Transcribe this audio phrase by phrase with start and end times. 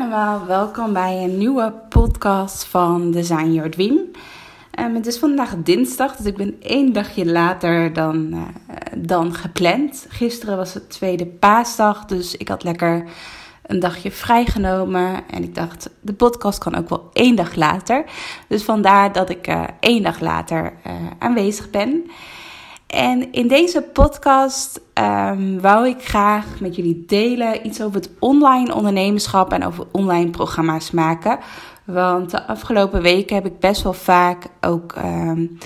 [0.00, 0.46] allemaal.
[0.46, 3.98] Welkom bij een nieuwe podcast van Design Your Dream.
[4.78, 8.42] Um, het is vandaag dinsdag, dus ik ben één dagje later dan, uh,
[8.96, 10.06] dan gepland.
[10.08, 13.04] Gisteren was het tweede paasdag, dus ik had lekker
[13.62, 15.28] een dagje vrijgenomen.
[15.30, 18.04] En ik dacht, de podcast kan ook wel één dag later.
[18.48, 22.10] Dus vandaar dat ik uh, één dag later uh, aanwezig ben.
[22.86, 28.74] En in deze podcast um, wou ik graag met jullie delen iets over het online
[28.74, 31.38] ondernemerschap en over online programma's maken.
[31.84, 35.58] Want de afgelopen weken heb ik best wel vaak ook um,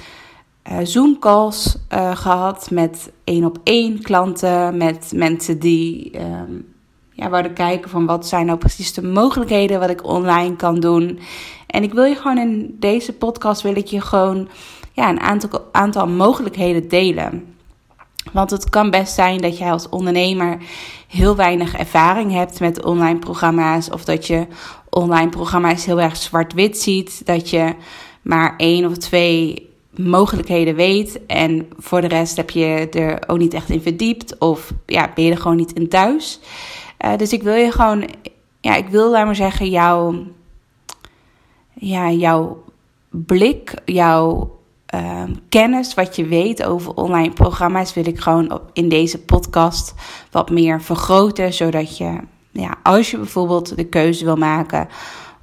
[0.71, 6.75] uh, Zoom-calls uh, gehad met één op één klanten, met mensen die um,
[7.13, 11.19] ja, wouden kijken van wat zijn nou precies de mogelijkheden wat ik online kan doen.
[11.67, 14.49] En ik wil je gewoon in deze podcast wil ik je gewoon
[14.93, 17.55] ja, een aantal, aantal mogelijkheden delen.
[18.33, 20.59] Want het kan best zijn dat jij als ondernemer
[21.09, 23.91] heel weinig ervaring hebt met online programma's.
[23.91, 24.47] Of dat je
[24.91, 27.27] online programma's heel erg zwart-wit ziet.
[27.27, 27.75] Dat je
[28.23, 31.27] maar één of twee mogelijkheden weet.
[31.27, 34.39] En voor de rest heb je er ook niet echt in verdiept.
[34.39, 36.41] Of ja, ben je er gewoon niet in thuis.
[37.05, 38.09] Uh, dus ik wil je gewoon,
[38.61, 40.15] ja, ik wil, laat maar zeggen, jouw,
[41.75, 42.65] ja, jouw
[43.09, 44.59] blik, jouw
[44.95, 49.95] uh, kennis, wat je weet over online programma's, wil ik gewoon op, in deze podcast
[50.31, 51.53] wat meer vergroten.
[51.53, 52.19] Zodat je,
[52.51, 54.89] ja, als je bijvoorbeeld de keuze wil maken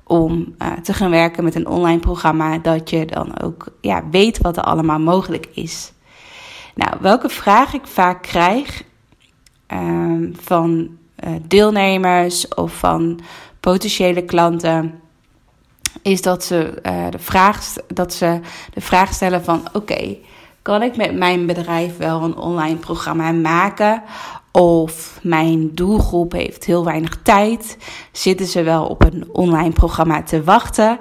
[0.03, 4.37] om uh, te gaan werken met een online programma, dat je dan ook ja, weet
[4.37, 5.91] wat er allemaal mogelijk is.
[6.75, 8.83] Nou, welke vraag ik vaak krijg
[9.73, 10.97] uh, van
[11.27, 13.19] uh, deelnemers of van
[13.59, 15.01] potentiële klanten
[16.01, 18.39] is dat ze, uh, de, vraag, dat ze
[18.73, 20.15] de vraag stellen van oké,
[20.61, 24.03] kan ik met mijn bedrijf wel een online programma maken?
[24.51, 27.77] Of mijn doelgroep heeft heel weinig tijd.
[28.11, 30.99] Zitten ze wel op een online programma te wachten?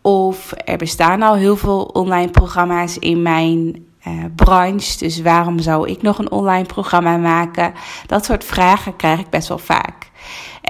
[0.00, 4.98] Of er bestaan al heel veel online programma's in mijn uh, branche.
[4.98, 7.72] Dus waarom zou ik nog een online programma maken?
[8.06, 10.09] Dat soort vragen krijg ik best wel vaak.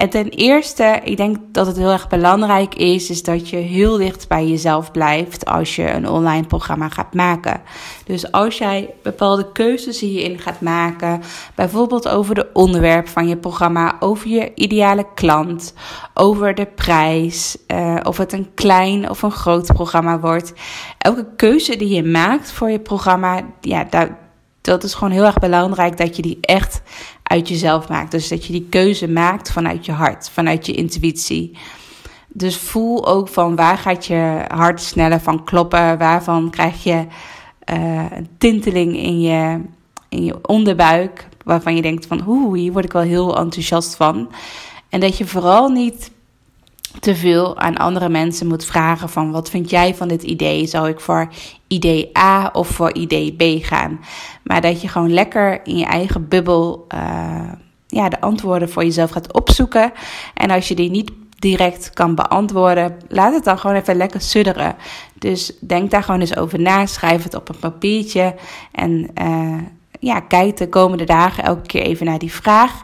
[0.01, 3.97] En ten eerste, ik denk dat het heel erg belangrijk is, is dat je heel
[3.97, 7.61] dicht bij jezelf blijft als je een online programma gaat maken.
[8.05, 11.21] Dus als jij bepaalde keuzes hierin gaat maken,
[11.55, 15.73] bijvoorbeeld over de onderwerp van je programma, over je ideale klant,
[16.13, 20.53] over de prijs, uh, of het een klein of een groot programma wordt.
[20.97, 24.20] Elke keuze die je maakt voor je programma, ja, daar,
[24.61, 26.81] dat is gewoon heel erg belangrijk dat je die echt
[27.23, 28.11] uit jezelf maakt.
[28.11, 31.57] Dus dat je die keuze maakt vanuit je hart, vanuit je intuïtie.
[32.27, 37.05] Dus voel ook van waar gaat je hart sneller van kloppen, waarvan krijg je
[37.73, 39.61] uh, een tinteling in je,
[40.09, 44.31] in je onderbuik, waarvan je denkt van oeh, hier word ik wel heel enthousiast van.
[44.89, 46.11] En dat je vooral niet
[46.99, 50.65] te veel aan andere mensen moet vragen van wat vind jij van dit idee?
[50.65, 51.27] Zou ik voor
[51.67, 53.99] idee A of voor idee B gaan?
[54.43, 57.51] Maar dat je gewoon lekker in je eigen bubbel uh,
[57.87, 59.91] ja, de antwoorden voor jezelf gaat opzoeken.
[60.33, 64.75] En als je die niet direct kan beantwoorden, laat het dan gewoon even lekker sudderen.
[65.19, 68.35] Dus denk daar gewoon eens over na, schrijf het op een papiertje
[68.71, 69.57] en uh,
[69.99, 72.83] ja, kijk de komende dagen elke keer even naar die vraag.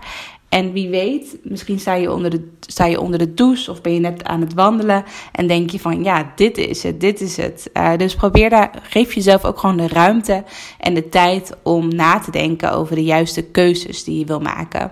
[0.50, 3.94] En wie weet, misschien sta je, onder de, sta je onder de douche of ben
[3.94, 7.38] je net aan het wandelen en denk je van ja, dit is het, dit is
[7.38, 7.70] het.
[7.74, 10.44] Uh, dus probeer daar, geef jezelf ook gewoon de ruimte
[10.80, 14.92] en de tijd om na te denken over de juiste keuzes die je wil maken.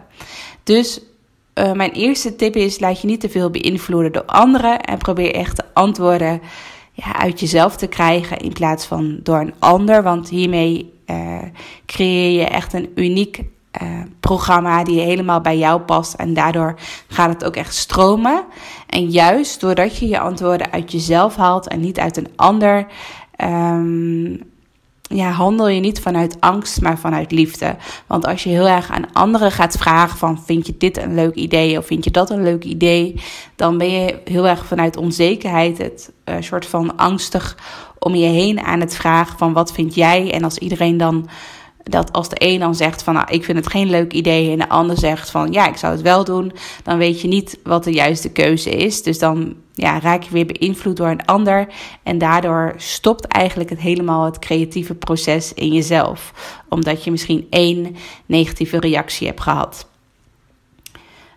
[0.63, 1.01] Dus
[1.56, 5.33] uh, mijn eerste tip is, laat je niet te veel beïnvloeden door anderen en probeer
[5.33, 6.41] echt de antwoorden
[6.91, 10.03] ja, uit jezelf te krijgen in plaats van door een ander.
[10.03, 11.38] Want hiermee uh,
[11.85, 13.44] creëer je echt een uniek
[13.81, 13.89] uh,
[14.19, 16.13] programma die helemaal bij jou past.
[16.13, 16.75] En daardoor
[17.07, 18.44] gaat het ook echt stromen.
[18.89, 22.88] En juist doordat je je antwoorden uit jezelf haalt en niet uit een ander.
[23.44, 24.54] Um,
[25.10, 27.75] ja, handel je niet vanuit angst, maar vanuit liefde.
[28.07, 31.36] Want als je heel erg aan anderen gaat vragen van vind je dit een leuk
[31.36, 33.22] idee of vind je dat een leuk idee,
[33.56, 37.57] dan ben je heel erg vanuit onzekerheid, het uh, soort van angstig
[38.00, 40.31] om je heen aan het vragen van wat vind jij.
[40.31, 41.30] En als iedereen dan
[41.89, 44.57] dat als de een dan zegt van nou, ik vind het geen leuk idee en
[44.57, 46.51] de ander zegt van ja, ik zou het wel doen,
[46.83, 49.03] dan weet je niet wat de juiste keuze is.
[49.03, 51.67] Dus dan ja, raak je weer beïnvloed door een ander
[52.03, 56.33] en daardoor stopt eigenlijk het helemaal het creatieve proces in jezelf,
[56.69, 57.95] omdat je misschien één
[58.25, 59.88] negatieve reactie hebt gehad.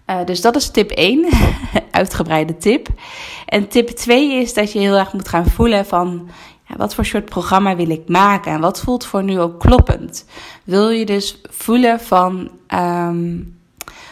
[0.06, 1.28] Uh, dus dat is tip 1,
[1.90, 2.88] uitgebreide tip.
[3.46, 6.30] En tip 2 is dat je heel erg moet gaan voelen van
[6.76, 10.24] wat voor soort programma wil ik maken en wat voelt voor nu ook kloppend.
[10.64, 13.58] Wil je dus voelen van, um,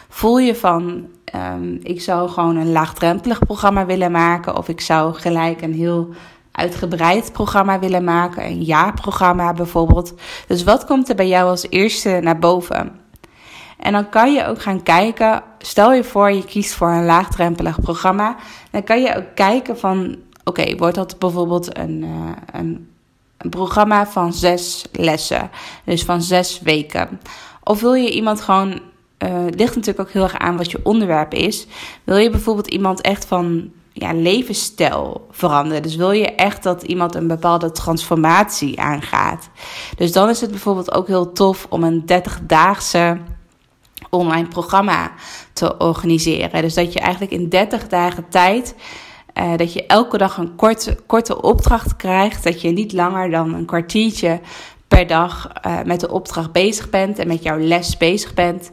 [0.09, 5.13] voel je van, um, ik zou gewoon een laagdrempelig programma willen maken of ik zou
[5.13, 6.09] gelijk een heel
[6.51, 10.13] uitgebreid programma willen maken, een jaarprogramma bijvoorbeeld.
[10.47, 12.91] Dus wat komt er bij jou als eerste naar boven?
[13.77, 17.81] En dan kan je ook gaan kijken, stel je voor je kiest voor een laagdrempelig
[17.81, 18.35] programma,
[18.71, 20.15] dan kan je ook kijken van,
[20.47, 22.89] oké, wordt dat bijvoorbeeld een, uh, een,
[23.37, 25.49] een programma van zes lessen,
[25.85, 27.19] dus van zes weken.
[27.63, 28.79] Of wil je iemand gewoon,
[29.25, 31.67] uh, ligt natuurlijk ook heel erg aan wat je onderwerp is.
[32.03, 35.83] Wil je bijvoorbeeld iemand echt van ja, levensstijl veranderen.
[35.83, 39.49] Dus wil je echt dat iemand een bepaalde transformatie aangaat.
[39.95, 43.17] Dus dan is het bijvoorbeeld ook heel tof om een 30-daagse
[44.09, 45.11] online programma
[45.53, 46.61] te organiseren.
[46.61, 48.75] Dus dat je eigenlijk in 30 dagen tijd.
[49.39, 52.43] Uh, dat je elke dag een korte, korte opdracht krijgt.
[52.43, 54.39] Dat je niet langer dan een kwartiertje
[54.87, 58.71] per dag uh, met de opdracht bezig bent en met jouw les bezig bent.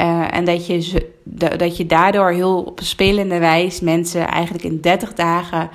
[0.00, 1.08] Uh, en dat je,
[1.56, 5.70] dat je daardoor heel op spelende wijze mensen eigenlijk in 30 dagen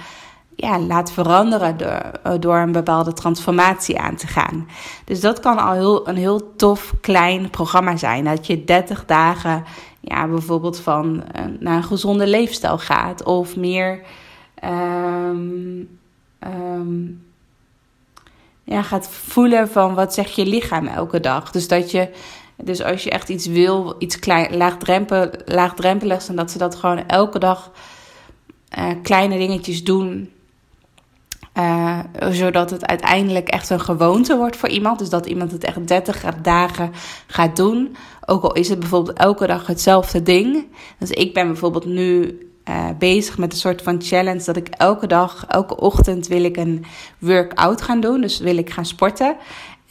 [0.55, 1.89] ja, laat veranderen door,
[2.23, 4.67] eh, door een bepaalde transformatie aan te gaan.
[5.05, 8.23] Dus dat kan al heel, een heel tof klein programma zijn.
[8.23, 9.63] Dat je 30 dagen
[9.99, 13.23] ja, bijvoorbeeld van uh, naar een gezonde leefstijl gaat.
[13.23, 14.01] Of meer
[14.63, 15.99] um,
[16.39, 17.25] um,
[18.63, 21.51] ja, gaat voelen van wat zegt je lichaam elke dag.
[21.51, 22.09] Dus dat je.
[22.55, 27.07] Dus als je echt iets wil, iets klein, laagdrempel, laagdrempeligs, en dat ze dat gewoon
[27.07, 27.71] elke dag
[28.77, 30.29] uh, kleine dingetjes doen
[31.57, 34.99] uh, zodat het uiteindelijk echt een gewoonte wordt voor iemand.
[34.99, 36.91] Dus dat iemand het echt 30 dagen
[37.27, 37.95] gaat doen.
[38.25, 40.67] Ook al is het bijvoorbeeld elke dag hetzelfde ding.
[40.97, 42.37] Dus ik ben bijvoorbeeld nu
[42.69, 46.57] uh, bezig met een soort van challenge dat ik elke dag, elke ochtend wil ik
[46.57, 46.85] een
[47.19, 48.21] workout gaan doen.
[48.21, 49.35] Dus wil ik gaan sporten.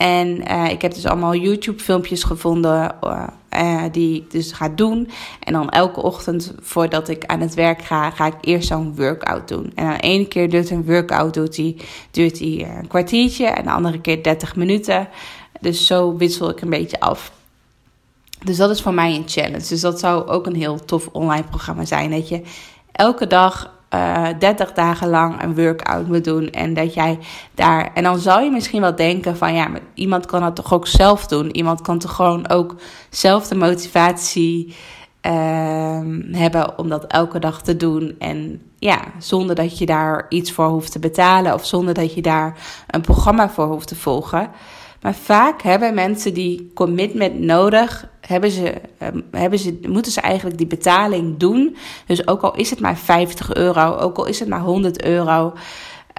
[0.02, 2.94] En uh, ik heb dus allemaal YouTube-filmpjes gevonden
[3.50, 5.10] uh, die ik dus ga doen.
[5.40, 9.48] En dan elke ochtend voordat ik aan het werk ga, ga ik eerst zo'n workout
[9.48, 9.72] doen.
[9.74, 11.76] En dan ene keer duurt een workout doet die,
[12.10, 15.08] duurt die een kwartiertje en de andere keer 30 minuten.
[15.60, 17.32] Dus zo wissel ik een beetje af.
[18.44, 19.68] Dus dat is voor mij een challenge.
[19.68, 22.10] Dus dat zou ook een heel tof online programma zijn.
[22.10, 22.42] Dat je
[22.92, 26.50] elke dag uh, eh, 30 dagen lang een workout moet doen.
[26.50, 27.18] En dat jij
[27.54, 27.90] daar.
[27.94, 30.86] En dan zou je misschien wel denken: van ja, maar iemand kan dat toch ook
[30.86, 31.50] zelf doen.
[31.50, 32.74] Iemand kan toch gewoon ook
[33.10, 34.74] zelf de motivatie
[35.26, 36.00] uh,
[36.30, 38.14] hebben om dat elke dag te doen.
[38.18, 41.54] En ja, zonder dat je daar iets voor hoeft te betalen.
[41.54, 42.56] Of zonder dat je daar
[42.86, 44.50] een programma voor hoeft te volgen.
[45.02, 50.58] Maar vaak hebben mensen die commitment nodig, hebben ze, um, hebben ze, moeten ze eigenlijk
[50.58, 51.76] die betaling doen.
[52.06, 55.52] Dus ook al is het maar 50 euro, ook al is het maar 100 euro.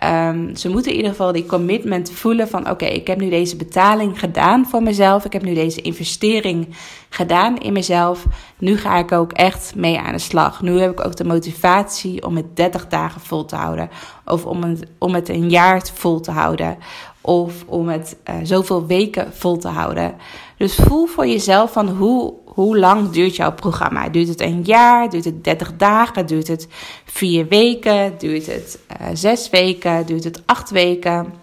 [0.04, 3.56] Um, ze moeten in ieder geval die commitment voelen van oké, ik heb nu deze
[3.56, 5.26] betaling gedaan voor mezelf.
[5.26, 6.68] Ik heb nu deze investering
[7.10, 8.26] gedaan in mezelf.
[8.58, 10.62] Nu ga ik ook echt mee aan de slag.
[10.62, 13.90] Nu heb ik ook de motivatie om het 30 dagen vol te houden.
[14.26, 16.78] Of om het, om het een jaar vol te houden
[17.26, 20.16] of om het uh, zoveel weken vol te houden.
[20.58, 24.10] Dus voel voor jezelf van hoe, hoe lang duurt jouw programma.
[24.10, 25.10] Duurt het een jaar?
[25.10, 26.26] Duurt het 30 dagen?
[26.26, 26.68] Duurt het
[27.06, 28.14] vier weken?
[28.18, 30.06] Duurt het uh, zes weken?
[30.06, 31.34] Duurt het acht weken?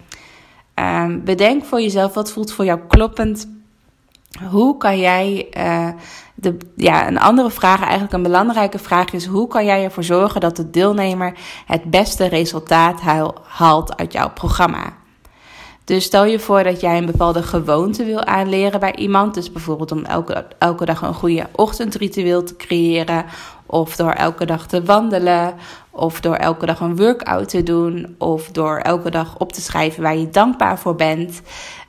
[0.74, 3.48] Um, bedenk voor jezelf wat voelt voor jou kloppend.
[4.50, 5.88] Hoe kan jij uh,
[6.34, 10.40] de, ja, een andere vraag, eigenlijk een belangrijke vraag is: hoe kan jij ervoor zorgen
[10.40, 13.00] dat de deelnemer het beste resultaat
[13.42, 14.98] haalt uit jouw programma?
[15.84, 19.34] Dus stel je voor dat jij een bepaalde gewoonte wil aanleren bij iemand.
[19.34, 23.24] Dus bijvoorbeeld om elke, elke dag een goede ochtendritueel te creëren.
[23.66, 25.54] Of door elke dag te wandelen.
[25.90, 28.14] Of door elke dag een workout te doen.
[28.18, 31.42] Of door elke dag op te schrijven waar je dankbaar voor bent.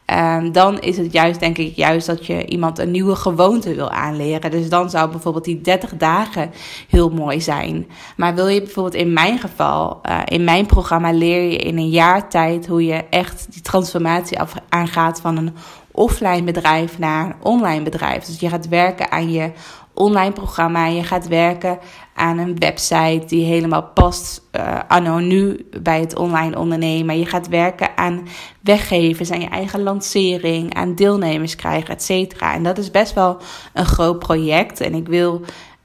[0.06, 3.90] Um, dan is het juist, denk ik, juist dat je iemand een nieuwe gewoonte wil
[3.90, 4.52] aanleren.
[4.52, 6.52] Dus dan zou bijvoorbeeld die 30 dagen
[6.88, 7.88] heel mooi zijn.
[8.16, 11.90] Maar wil je bijvoorbeeld in mijn geval, uh, in mijn programma leer je in een
[11.90, 14.38] jaar tijd hoe je echt die transformatie
[14.70, 15.56] aangaat van een
[15.92, 18.24] offline bedrijf naar een online bedrijf.
[18.24, 19.52] Dus je gaat werken aan je
[19.94, 20.86] online programma.
[20.86, 21.80] Je gaat werken
[22.16, 27.20] aan een website die helemaal past uh, anno nu bij het online ondernemen.
[27.20, 28.28] Je gaat werken aan
[28.62, 32.54] weggevers, aan je eigen lancering, aan deelnemers krijgen, et cetera.
[32.54, 33.38] En dat is best wel
[33.74, 34.82] een groot project.
[34.82, 35.42] En ik wil.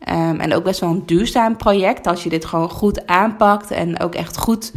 [0.09, 4.01] Um, en ook best wel een duurzaam project als je dit gewoon goed aanpakt en
[4.01, 4.73] ook echt goed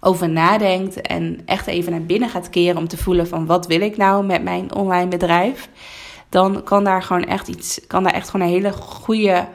[0.00, 3.80] over nadenkt en echt even naar binnen gaat keren om te voelen van wat wil
[3.80, 5.68] ik nou met mijn online bedrijf,
[6.34, 9.48] dan kan daar gewoon echt iets, kan daar echt gewoon een hele goede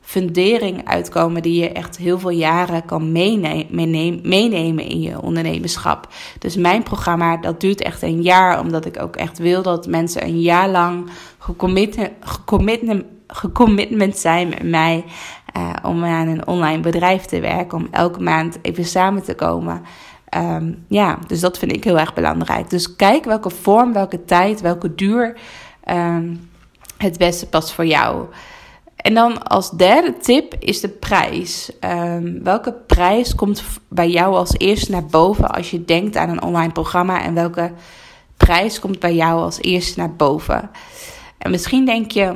[0.00, 6.08] fundering uitkomen die je echt heel veel jaren kan meenemen, in je ondernemerschap.
[6.38, 10.24] Dus mijn programma, dat duurt echt een jaar, omdat ik ook echt wil dat mensen
[10.24, 11.10] een jaar lang
[13.26, 15.04] gecommitment zijn met mij
[15.56, 19.82] uh, om aan een online bedrijf te werken, om elke maand even samen te komen.
[20.36, 22.70] Um, ja, dus dat vind ik heel erg belangrijk.
[22.70, 25.36] Dus kijk welke vorm, welke tijd, welke duur
[25.90, 26.50] um,
[26.96, 28.26] het beste past voor jou.
[28.96, 31.70] En dan als derde tip is de prijs.
[31.80, 36.42] Um, welke prijs komt bij jou als eerste naar boven als je denkt aan een
[36.42, 37.22] online programma?
[37.22, 37.72] En welke
[38.36, 40.70] prijs komt bij jou als eerste naar boven?
[41.38, 42.34] En misschien denk je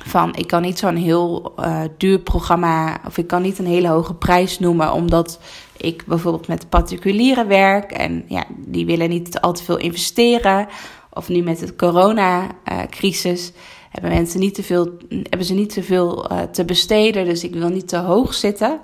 [0.00, 3.88] van ik kan niet zo'n heel uh, duur programma of ik kan niet een hele
[3.88, 5.40] hoge prijs noemen omdat
[5.76, 10.68] ik bijvoorbeeld met particulieren werk en ja, die willen niet al te veel investeren.
[11.12, 13.52] Of nu met het coronacrisis.
[13.90, 17.24] Hebben mensen niet te veel, hebben ze niet te veel uh, te besteden.
[17.24, 18.80] Dus ik wil niet te hoog zitten.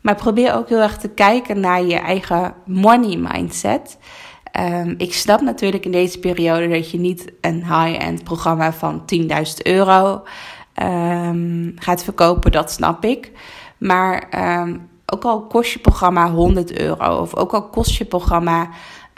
[0.00, 3.98] Maar probeer ook heel erg te kijken naar je eigen money mindset.
[4.60, 9.26] Um, ik snap natuurlijk in deze periode dat je niet een high-end programma van 10.000
[9.62, 10.22] euro
[10.82, 12.52] um, gaat verkopen.
[12.52, 13.30] Dat snap ik.
[13.78, 14.28] Maar
[14.60, 18.68] um, ook al kost je programma 100 euro of ook al kost je programma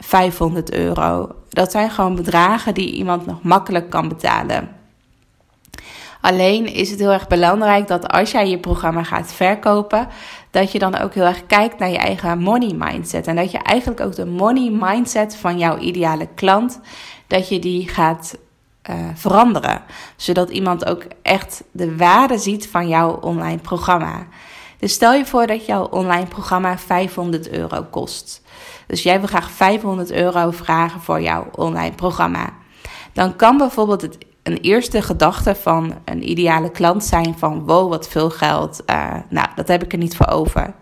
[0.04, 1.34] 500 euro.
[1.48, 4.68] Dat zijn gewoon bedragen die iemand nog makkelijk kan betalen.
[6.20, 10.08] Alleen is het heel erg belangrijk dat als jij je programma gaat verkopen,
[10.50, 13.26] dat je dan ook heel erg kijkt naar je eigen money mindset.
[13.26, 16.80] En dat je eigenlijk ook de money mindset van jouw ideale klant,
[17.26, 18.38] dat je die gaat
[18.90, 19.82] uh, veranderen.
[20.16, 24.26] Zodat iemand ook echt de waarde ziet van jouw online programma.
[24.84, 28.42] Dus stel je voor dat jouw online programma 500 euro kost.
[28.86, 32.52] Dus jij wil graag 500 euro vragen voor jouw online programma.
[33.12, 38.08] Dan kan bijvoorbeeld het een eerste gedachte van een ideale klant zijn van wow, wat
[38.08, 38.82] veel geld.
[38.86, 40.74] Uh, nou, dat heb ik er niet voor over.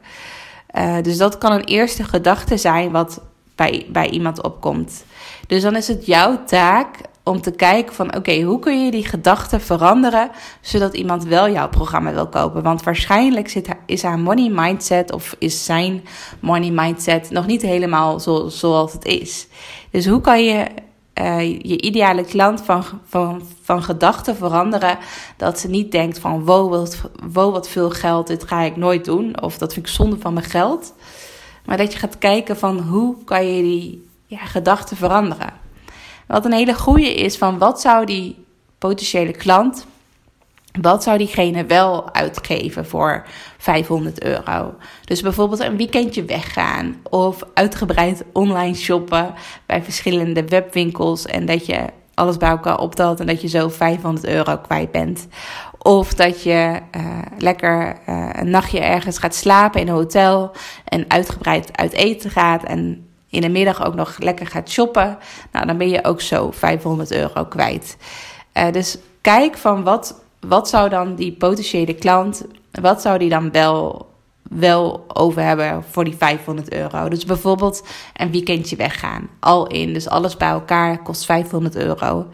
[0.74, 3.20] Uh, dus dat kan een eerste gedachte zijn wat
[3.54, 5.04] bij, bij iemand opkomt.
[5.46, 9.06] Dus dan is het jouw taak om te kijken van oké, hoe kun je die
[9.06, 12.62] gedachten veranderen zodat iemand wel jouw programma wil kopen?
[12.62, 16.04] Want waarschijnlijk zit, is haar money mindset of is zijn
[16.40, 19.46] money mindset nog niet helemaal zo, zoals het is.
[19.90, 20.66] Dus hoe kan je
[21.20, 24.98] uh, je ideale klant van, van, van gedachten veranderen.
[25.36, 27.00] Dat ze niet denkt van wow wat,
[27.32, 29.42] wat veel geld, dit ga ik nooit doen.
[29.42, 30.94] Of dat vind ik zonde van mijn geld.
[31.64, 35.61] Maar dat je gaat kijken van hoe kan je die ja, gedachten veranderen.
[36.26, 38.44] Wat een hele goede is van wat zou die
[38.78, 39.86] potentiële klant
[40.80, 43.26] wat zou diegene wel uitgeven voor
[43.58, 44.74] 500 euro?
[45.04, 49.34] Dus bijvoorbeeld een weekendje weggaan of uitgebreid online shoppen
[49.66, 54.26] bij verschillende webwinkels en dat je alles bij elkaar optelt en dat je zo 500
[54.26, 55.28] euro kwijt bent.
[55.78, 60.52] Of dat je uh, lekker uh, een nachtje ergens gaat slapen in een hotel
[60.84, 65.18] en uitgebreid uit eten gaat en in de middag ook nog lekker gaat shoppen.
[65.52, 67.96] Nou, dan ben je ook zo 500 euro kwijt.
[68.54, 73.50] Uh, dus kijk van wat wat zou dan die potentiële klant, wat zou die dan
[73.50, 74.10] wel,
[74.42, 77.08] wel over hebben voor die 500 euro?
[77.08, 77.86] Dus bijvoorbeeld
[78.16, 82.26] een weekendje weggaan, al in, dus alles bij elkaar kost 500 euro.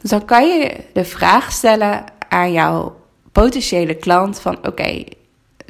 [0.00, 2.96] Dus dan kan je de vraag stellen aan jouw
[3.32, 5.04] potentiële klant van oké,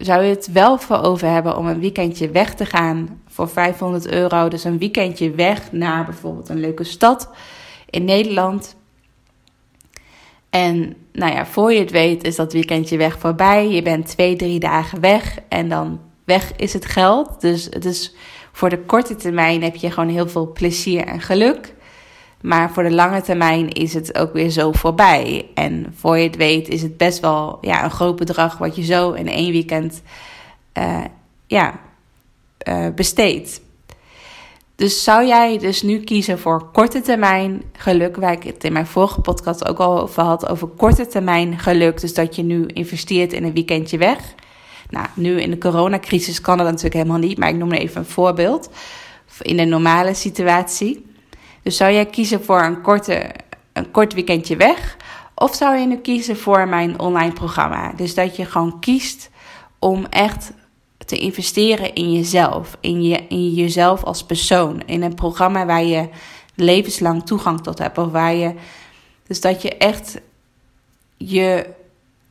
[0.04, 4.06] zou je het wel voor over hebben om een weekendje weg te gaan voor 500
[4.06, 4.48] euro?
[4.48, 7.30] Dus een weekendje weg naar bijvoorbeeld een leuke stad
[7.90, 8.76] in Nederland
[10.52, 13.68] en nou ja, voor je het weet is dat weekendje weg voorbij.
[13.68, 17.40] Je bent twee, drie dagen weg en dan weg is het geld.
[17.40, 18.14] Dus het is
[18.52, 21.74] voor de korte termijn heb je gewoon heel veel plezier en geluk.
[22.42, 25.46] Maar voor de lange termijn is het ook weer zo voorbij.
[25.54, 28.84] En voor je het weet is het best wel ja, een groot bedrag wat je
[28.84, 30.02] zo in één weekend
[30.78, 31.04] uh,
[31.46, 31.80] ja,
[32.68, 33.60] uh, besteedt.
[34.74, 38.86] Dus zou jij dus nu kiezen voor korte termijn geluk, waar ik het in mijn
[38.86, 42.00] vorige podcast ook al over had, over korte termijn geluk.
[42.00, 44.34] Dus dat je nu investeert in een weekendje weg.
[44.90, 48.06] Nou, nu in de coronacrisis kan dat natuurlijk helemaal niet, maar ik noem even een
[48.06, 48.70] voorbeeld.
[49.40, 51.11] In een normale situatie.
[51.62, 53.30] Dus zou jij kiezen voor een, korte,
[53.72, 54.96] een kort weekendje weg?
[55.34, 57.92] Of zou je nu kiezen voor mijn online programma?
[57.92, 59.30] Dus dat je gewoon kiest
[59.78, 60.52] om echt
[61.06, 66.08] te investeren in jezelf, in, je, in jezelf als persoon, in een programma waar je
[66.54, 68.54] levenslang toegang tot hebt, of waar je,
[69.26, 70.20] dus dat je echt
[71.16, 71.66] je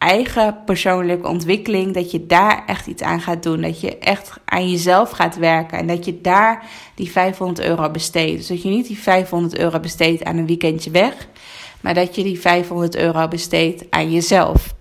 [0.02, 3.62] eigen persoonlijke ontwikkeling, dat je daar echt iets aan gaat doen.
[3.62, 6.64] Dat je echt aan jezelf gaat werken en dat je daar
[6.96, 8.38] die 500 euro besteedt.
[8.38, 11.28] Dus dat je niet die 500 euro besteedt aan een weekendje weg,
[11.82, 14.74] maar dat je die 500 euro besteedt aan jezelf.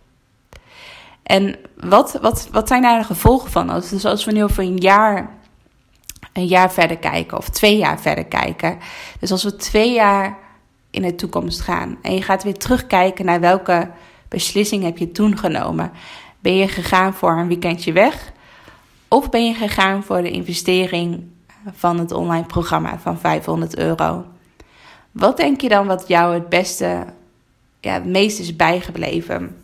[1.23, 3.67] En wat, wat, wat zijn daar de gevolgen van?
[3.91, 5.31] Dus als we nu over een jaar,
[6.33, 8.79] een jaar verder kijken of twee jaar verder kijken.
[9.19, 10.39] Dus als we twee jaar
[10.91, 13.91] in de toekomst gaan en je gaat weer terugkijken naar welke
[14.31, 15.93] beslissing heb je toen genomen?
[16.41, 18.33] Ben je gegaan voor een weekendje weg?
[19.09, 21.25] Of ben je gegaan voor de investering
[21.75, 24.25] van het online programma van 500 euro?
[25.11, 27.05] Wat denk je dan wat jou het beste,
[27.81, 29.57] ja, het meest is bijgebleven?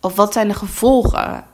[0.00, 1.44] Of wat zijn de gevolgen?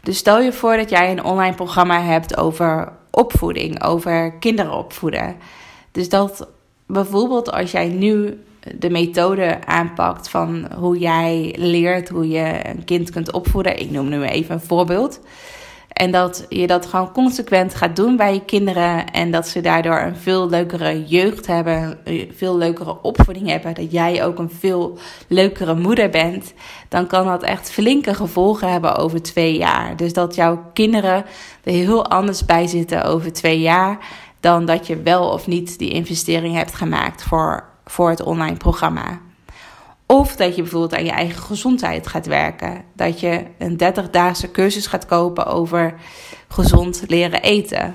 [0.00, 5.36] Dus stel je voor dat jij een online programma hebt over opvoeding, over kinderen opvoeden.
[5.92, 6.48] Dus dat
[6.86, 8.44] bijvoorbeeld als jij nu
[8.78, 13.80] de methode aanpakt van hoe jij leert hoe je een kind kunt opvoeden.
[13.80, 15.20] Ik noem nu even een voorbeeld.
[15.94, 19.10] En dat je dat gewoon consequent gaat doen bij je kinderen.
[19.10, 21.98] En dat ze daardoor een veel leukere jeugd hebben.
[22.04, 23.74] Een veel leukere opvoeding hebben.
[23.74, 26.52] Dat jij ook een veel leukere moeder bent.
[26.88, 29.96] Dan kan dat echt flinke gevolgen hebben over twee jaar.
[29.96, 31.24] Dus dat jouw kinderen
[31.64, 33.98] er heel anders bij zitten over twee jaar.
[34.40, 39.20] Dan dat je wel of niet die investering hebt gemaakt voor voor het online programma.
[40.06, 42.84] Of dat je bijvoorbeeld aan je eigen gezondheid gaat werken.
[42.92, 45.94] Dat je een 30-daagse cursus gaat kopen over
[46.48, 47.94] gezond leren eten.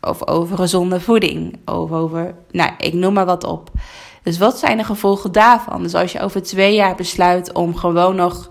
[0.00, 1.58] Of over gezonde voeding.
[1.64, 3.70] Of over, nou, ik noem maar wat op.
[4.22, 5.82] Dus wat zijn de gevolgen daarvan?
[5.82, 8.48] Dus als je over twee jaar besluit om gewoon nog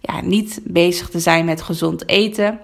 [0.00, 2.60] ja, niet bezig te zijn met gezond eten.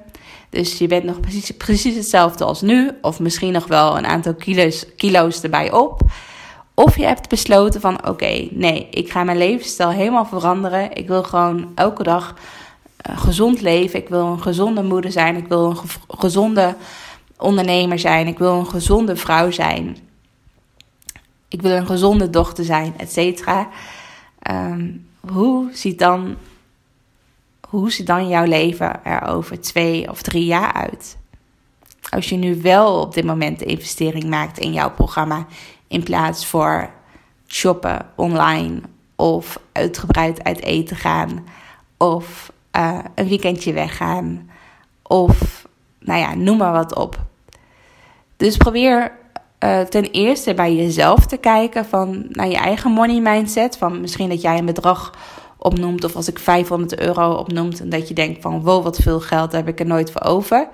[0.51, 2.91] Dus je bent nog precies, precies hetzelfde als nu.
[3.01, 6.01] Of misschien nog wel een aantal kilo's, kilo's erbij op.
[6.75, 10.97] Of je hebt besloten van oké, nee, ik ga mijn levensstijl helemaal veranderen.
[10.97, 12.35] Ik wil gewoon elke dag
[13.11, 13.99] uh, gezond leven.
[13.99, 15.37] Ik wil een gezonde moeder zijn.
[15.37, 15.77] Ik wil een
[16.19, 16.77] gezonde
[17.39, 18.27] ondernemer zijn.
[18.27, 19.97] Ik wil een gezonde vrouw zijn.
[21.49, 23.69] Ik wil een gezonde dochter zijn, et cetera.
[24.39, 26.37] Ehm, hoe ziet dan
[27.69, 31.17] hoe ziet dan jouw leven er over twee of drie jaar uit?
[32.11, 35.47] Als je nu wel op dit moment de investering maakt in jouw programma,
[35.95, 36.91] in plaats voor
[37.47, 38.81] shoppen online
[39.17, 41.45] of uitgebreid uit eten gaan
[41.97, 44.51] of uh, een weekendje weggaan
[45.03, 45.67] of
[45.99, 47.19] nou ja, noem maar wat op.
[48.37, 49.13] Dus probeer
[49.65, 53.77] uh, ten eerste bij jezelf te kijken van naar je eigen money mindset.
[53.77, 55.15] Van misschien dat jij een bedrag
[55.59, 59.21] opnoemt of als ik 500 euro opnoemt en dat je denkt van wow wat veel
[59.21, 60.69] geld heb ik er nooit voor over.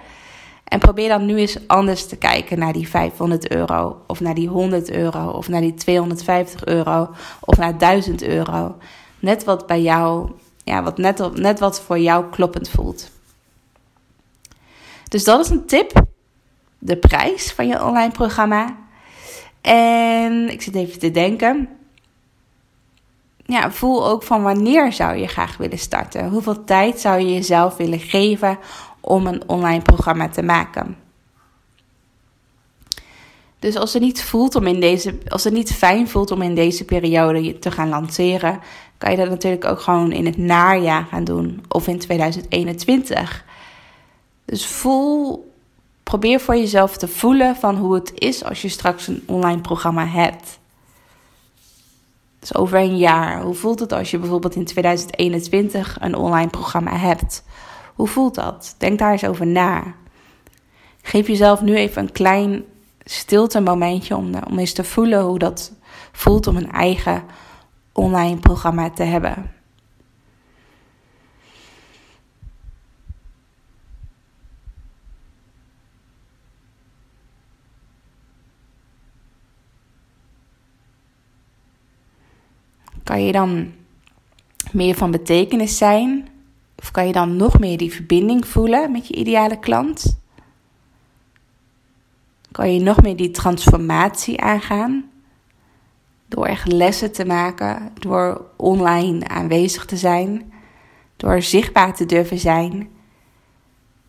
[0.70, 4.48] En probeer dan nu eens anders te kijken naar die 500 euro, of naar die
[4.48, 8.76] 100 euro, of naar die 250 euro, of naar 1000 euro.
[9.18, 10.30] Net wat bij jou,
[10.64, 13.10] ja, wat net, net wat voor jou kloppend voelt.
[15.08, 16.02] Dus dat is een tip.
[16.78, 18.76] De prijs van je online programma.
[19.60, 21.68] En ik zit even te denken.
[23.44, 26.28] Ja, voel ook van wanneer zou je graag willen starten?
[26.28, 28.58] Hoeveel tijd zou je jezelf willen geven
[29.00, 30.96] om een online programma te maken.
[33.58, 36.54] Dus als het niet voelt om in deze, als het niet fijn voelt om in
[36.54, 38.60] deze periode te gaan lanceren,
[38.98, 43.44] kan je dat natuurlijk ook gewoon in het najaar gaan doen of in 2021.
[44.44, 45.52] Dus voel,
[46.02, 50.06] probeer voor jezelf te voelen van hoe het is als je straks een online programma
[50.06, 50.58] hebt.
[52.38, 56.96] Dus over een jaar, hoe voelt het als je bijvoorbeeld in 2021 een online programma
[56.96, 57.44] hebt?
[58.00, 58.74] Hoe voelt dat?
[58.78, 59.94] Denk daar eens over na.
[61.02, 62.64] Geef jezelf nu even een klein
[63.04, 65.72] stilte momentje om, om eens te voelen hoe dat
[66.12, 67.24] voelt om een eigen
[67.92, 69.52] online programma te hebben.
[83.04, 83.72] Kan je dan
[84.72, 86.28] meer van betekenis zijn
[86.80, 90.20] of kan je dan nog meer die verbinding voelen met je ideale klant?
[92.52, 95.10] Kan je nog meer die transformatie aangaan?
[96.28, 100.52] Door echt lessen te maken, door online aanwezig te zijn,
[101.16, 102.88] door zichtbaar te durven zijn.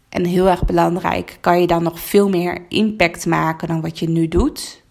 [0.10, 4.10] En heel erg belangrijk, kan je dan nog veel meer impact maken dan wat je
[4.10, 4.84] nu doet?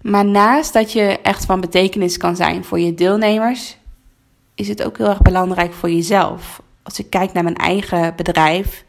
[0.00, 3.80] Maar naast dat je echt van betekenis kan zijn voor je deelnemers,
[4.62, 6.62] is het ook heel erg belangrijk voor jezelf.
[6.82, 8.84] Als ik kijk naar mijn eigen bedrijf,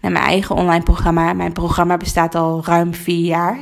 [0.00, 1.32] naar mijn eigen online programma.
[1.32, 3.58] Mijn programma bestaat al ruim vier jaar.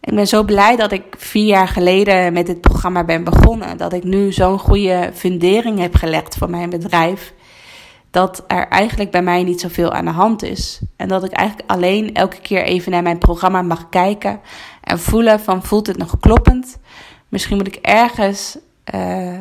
[0.00, 3.76] Ik ben zo blij dat ik vier jaar geleden met dit programma ben begonnen.
[3.76, 7.34] Dat ik nu zo'n goede fundering heb gelegd voor mijn bedrijf.
[8.10, 10.80] Dat er eigenlijk bij mij niet zoveel aan de hand is.
[10.96, 14.40] En dat ik eigenlijk alleen elke keer even naar mijn programma mag kijken.
[14.80, 16.78] En voelen van voelt het nog kloppend?
[17.28, 18.58] Misschien moet ik ergens
[18.94, 19.38] uh,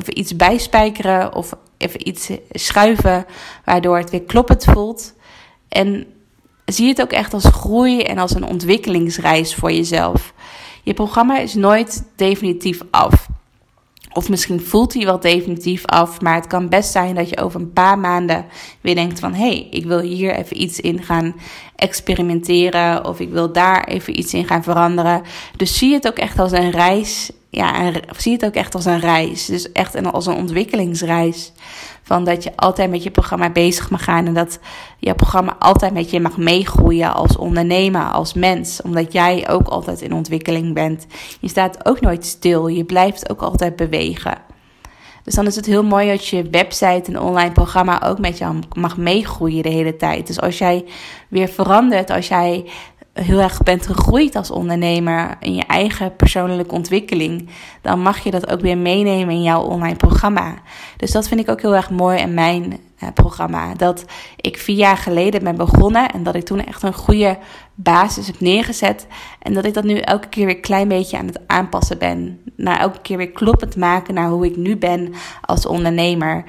[0.00, 3.26] even iets bijspijkeren of even iets schuiven.
[3.64, 5.14] Waardoor het weer kloppend voelt.
[5.68, 6.06] En
[6.64, 10.32] zie het ook echt als groei en als een ontwikkelingsreis voor jezelf.
[10.82, 13.28] Je programma is nooit definitief af.
[14.12, 17.60] Of misschien voelt hij wel definitief af, maar het kan best zijn dat je over
[17.60, 18.46] een paar maanden
[18.80, 21.34] weer denkt van hé, hey, ik wil hier even iets in gaan
[21.76, 25.22] experimenteren of ik wil daar even iets in gaan veranderen.
[25.56, 27.30] Dus zie het ook echt als een reis.
[27.52, 29.46] Ja, zie het ook echt als een reis.
[29.46, 31.52] Dus echt als een ontwikkelingsreis.
[32.02, 34.26] Van dat je altijd met je programma bezig mag gaan.
[34.26, 34.58] En dat
[34.98, 38.82] je programma altijd met je mag meegroeien als ondernemer, als mens.
[38.82, 41.06] Omdat jij ook altijd in ontwikkeling bent.
[41.40, 42.66] Je staat ook nooit stil.
[42.66, 44.38] Je blijft ook altijd bewegen.
[45.24, 48.58] Dus dan is het heel mooi dat je website en online programma ook met jou
[48.76, 50.26] mag meegroeien de hele tijd.
[50.26, 50.84] Dus als jij
[51.28, 52.64] weer verandert, als jij
[53.12, 57.48] heel erg bent gegroeid als ondernemer in je eigen persoonlijke ontwikkeling,
[57.82, 60.54] dan mag je dat ook weer meenemen in jouw online programma.
[60.96, 63.74] Dus dat vind ik ook heel erg mooi in mijn eh, programma.
[63.74, 64.04] Dat
[64.36, 67.38] ik vier jaar geleden ben begonnen en dat ik toen echt een goede
[67.74, 69.06] basis heb neergezet.
[69.42, 72.40] En dat ik dat nu elke keer weer een klein beetje aan het aanpassen ben.
[72.56, 76.44] Naar elke keer weer kloppend maken naar hoe ik nu ben als ondernemer.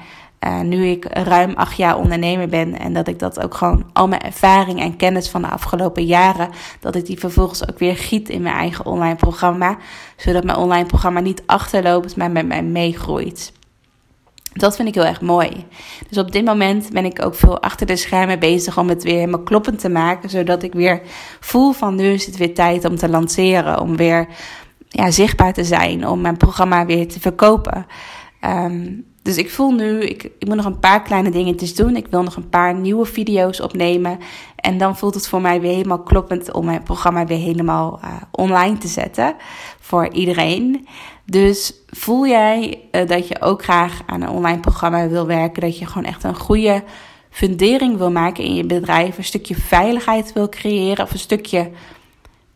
[0.46, 4.08] Uh, nu ik ruim acht jaar ondernemer ben en dat ik dat ook gewoon al
[4.08, 6.48] mijn ervaring en kennis van de afgelopen jaren,
[6.80, 9.76] dat ik die vervolgens ook weer giet in mijn eigen online programma,
[10.16, 13.52] zodat mijn online programma niet achterloopt, maar met mij meegroeit.
[14.52, 15.66] Dat vind ik heel erg mooi.
[16.08, 19.18] Dus op dit moment ben ik ook veel achter de schermen bezig om het weer
[19.18, 21.02] helemaal kloppend te maken, zodat ik weer
[21.40, 24.28] voel van nu is het weer tijd om te lanceren, om weer
[24.88, 27.86] ja, zichtbaar te zijn, om mijn programma weer te verkopen.
[28.44, 31.96] Um, dus ik voel nu, ik, ik moet nog een paar kleine dingetjes doen.
[31.96, 34.18] Ik wil nog een paar nieuwe video's opnemen.
[34.56, 38.14] En dan voelt het voor mij weer helemaal kloppend om mijn programma weer helemaal uh,
[38.30, 39.34] online te zetten.
[39.80, 40.86] Voor iedereen.
[41.24, 45.62] Dus voel jij uh, dat je ook graag aan een online programma wil werken.
[45.62, 46.82] Dat je gewoon echt een goede
[47.30, 49.18] fundering wil maken in je bedrijf.
[49.18, 51.04] Een stukje veiligheid wil creëren.
[51.04, 51.70] Of een stukje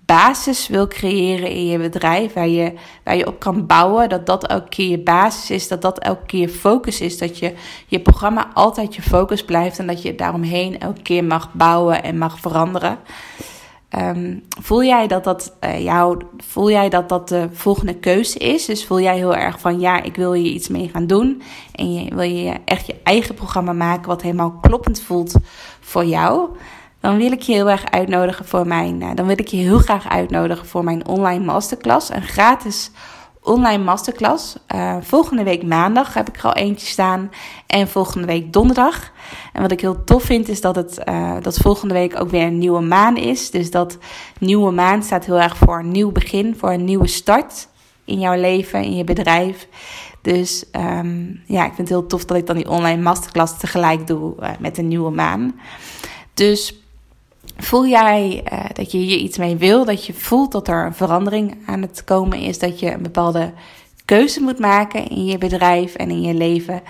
[0.07, 2.73] basis wil creëren in je bedrijf, waar je,
[3.05, 6.27] waar je op kan bouwen, dat dat elke keer je basis is, dat dat elke
[6.27, 7.55] keer je focus is, dat je
[7.87, 12.19] je programma altijd je focus blijft en dat je daaromheen elke keer mag bouwen en
[12.19, 12.99] mag veranderen.
[13.99, 18.65] Um, voel jij dat dat uh, jou, voel jij dat dat de volgende keuze is?
[18.65, 21.43] Dus voel jij heel erg van ja, ik wil hier iets mee gaan doen
[21.73, 25.35] en je, wil je echt je eigen programma maken wat helemaal kloppend voelt
[25.81, 26.49] voor jou?
[27.01, 29.01] Dan wil ik je heel erg uitnodigen voor mijn.
[29.01, 32.11] Uh, dan wil ik je heel graag uitnodigen voor mijn online masterclass.
[32.11, 32.91] Een gratis
[33.43, 34.57] online masterclass.
[34.75, 37.31] Uh, volgende week maandag heb ik er al eentje staan.
[37.67, 39.13] En volgende week donderdag.
[39.53, 42.43] En wat ik heel tof vind is dat het uh, dat volgende week ook weer
[42.43, 43.51] een nieuwe maan is.
[43.51, 43.99] Dus dat
[44.39, 47.69] nieuwe maan staat heel erg voor een nieuw begin, voor een nieuwe start
[48.05, 49.69] in jouw leven, in je bedrijf.
[50.23, 54.07] Dus um, ja, ik vind het heel tof dat ik dan die online masterclass tegelijk
[54.07, 55.61] doe met een nieuwe maan.
[56.35, 56.86] Dus
[57.57, 60.95] Voel jij uh, dat je hier iets mee wil, dat je voelt dat er een
[60.95, 63.53] verandering aan het komen is, dat je een bepaalde
[64.05, 66.83] keuze moet maken in je bedrijf en in je leven?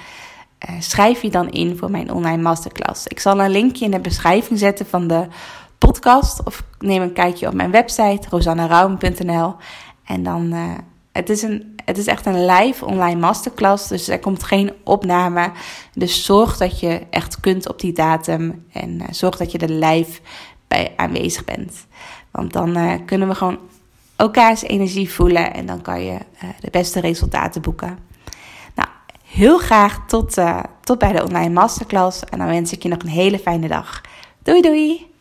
[0.70, 3.06] Uh, schrijf je dan in voor mijn online masterclass.
[3.06, 5.26] Ik zal een linkje in de beschrijving zetten van de
[5.78, 9.54] podcast of neem een kijkje op mijn website rosannaraum.nl
[10.04, 10.74] en dan uh,
[11.12, 15.50] het is, een, het is echt een live online masterclass, dus er komt geen opname.
[15.92, 20.20] Dus zorg dat je echt kunt op die datum en zorg dat je er live
[20.68, 21.86] bij aanwezig bent.
[22.30, 23.58] Want dan uh, kunnen we gewoon
[24.16, 27.98] elkaars energie voelen en dan kan je uh, de beste resultaten boeken.
[28.74, 28.88] Nou,
[29.24, 32.98] heel graag tot, uh, tot bij de online masterclass en dan wens ik je nog
[32.98, 34.00] een hele fijne dag.
[34.42, 35.14] Doei doei!